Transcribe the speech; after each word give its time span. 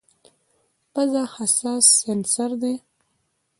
پزه 0.93 1.21
حساس 1.35 1.85
سینسر 2.01 2.51
دی. 2.61 2.75